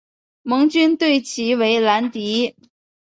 [0.41, 2.55] 盟军对其为兰迪。